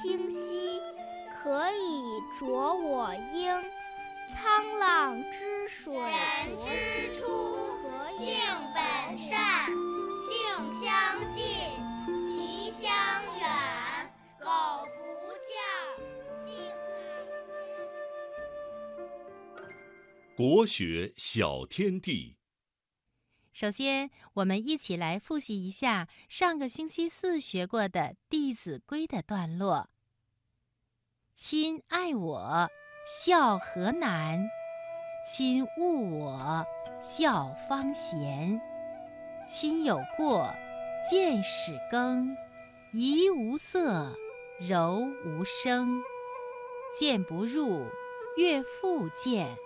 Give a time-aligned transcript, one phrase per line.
[0.00, 0.80] 清晰
[1.30, 2.00] 可以
[2.38, 3.62] 濯我缨。
[4.30, 7.26] 沧浪之水人之初
[8.16, 8.32] 性
[8.74, 9.66] 本善
[10.24, 10.32] 性
[10.80, 11.42] 相近
[12.32, 12.88] 习相
[13.38, 13.44] 远
[14.38, 14.48] 苟
[14.96, 15.00] 不
[15.44, 15.50] 教
[16.46, 16.48] 性
[19.54, 22.39] 乃迁国学小天地。
[23.52, 29.90] 首先，我们一起来复习一下上个星期四学过的《弟子规》的段落
[31.34, 32.70] ：“亲爱我，
[33.06, 34.38] 孝何难；
[35.26, 36.64] 亲恶我，
[37.00, 38.60] 孝方贤。
[39.46, 40.54] 亲有过，
[41.10, 42.36] 见始更；
[42.92, 44.14] 怡无色，
[44.60, 46.00] 柔无声。
[46.96, 47.84] 谏不入，
[48.36, 49.56] 悦复谏；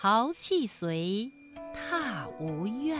[0.00, 1.32] 豪气随，
[2.40, 2.98] 无怨。”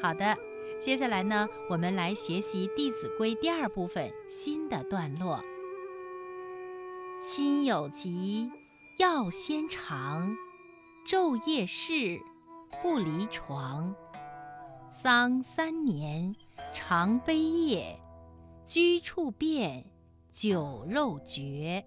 [0.00, 0.36] 好的，
[0.80, 5.42] 接下来呢，我们来学习《弟子规》第二部分新的段落。
[7.20, 8.50] 亲有疾，
[8.98, 10.34] 要先尝；
[11.06, 12.18] 昼夜侍，
[12.82, 13.94] 不离床。
[14.90, 16.34] 丧三年，
[16.72, 17.98] 常悲咽；
[18.64, 19.84] 居处变，
[20.30, 21.84] 酒肉绝。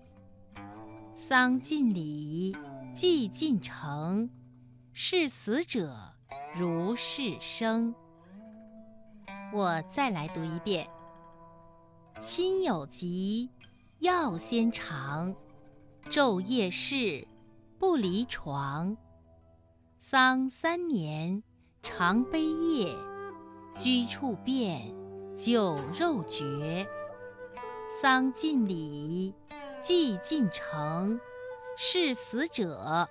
[1.15, 2.55] 丧尽礼，
[2.93, 4.30] 祭尽诚；
[4.95, 5.91] 事死者，
[6.55, 7.95] 如事生。
[9.52, 10.88] 我再来读一遍：
[12.19, 13.49] 亲有疾，
[13.97, 15.33] 要先尝；
[16.11, 17.27] 昼夜侍，
[17.80, 18.95] 不离床。
[19.97, 21.41] 丧三年，
[21.81, 22.95] 常悲咽；
[23.75, 24.94] 居处变，
[25.36, 26.88] 酒肉绝。
[27.99, 29.33] 丧尽礼，
[29.81, 31.19] 祭尽诚；
[31.75, 33.09] 事死者，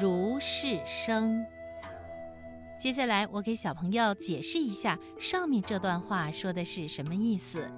[0.00, 1.44] 如是生。
[2.78, 7.70] 接下来，我给小朋友解释一下上面这段话说的是什么意思。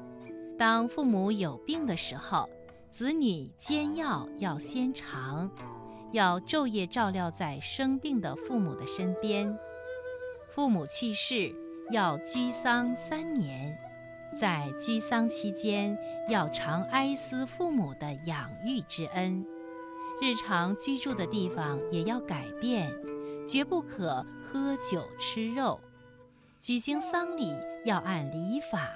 [0.58, 2.48] 当父母有病的时候，
[2.90, 5.50] 子女煎药要先尝，
[6.12, 9.54] 要昼夜照料在生病的父母的身边。
[10.54, 11.52] 父母去世
[11.90, 13.76] 要居丧三年，
[14.38, 15.98] 在居丧期间
[16.30, 19.44] 要常哀思父母的养育之恩，
[20.20, 22.92] 日常居住的地方也要改变。
[23.46, 25.78] 绝不可喝酒吃肉，
[26.60, 27.54] 举行丧礼
[27.84, 28.88] 要按礼法，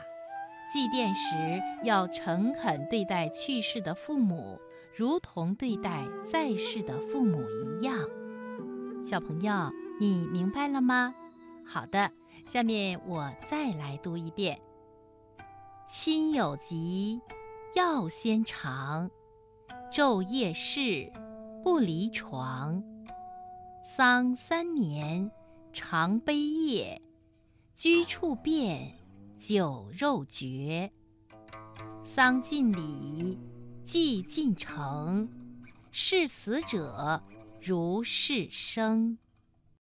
[0.72, 4.58] 祭奠时要诚恳对待去世的父母，
[4.96, 8.08] 如同对待在世的父母一样。
[9.04, 9.70] 小朋友，
[10.00, 11.14] 你明白了吗？
[11.66, 12.10] 好的，
[12.46, 14.58] 下面我再来读一遍：
[15.86, 17.20] 亲有疾，
[17.74, 19.10] 要先尝；
[19.90, 21.10] 昼夜侍，
[21.64, 22.82] 不离床。
[23.82, 25.30] 丧三年，
[25.72, 27.00] 常悲咽；
[27.74, 28.92] 居处变，
[29.38, 30.92] 酒肉绝。
[32.04, 33.38] 丧尽礼，
[33.82, 35.26] 祭尽诚；
[35.90, 37.22] 事死者，
[37.58, 39.16] 如事生。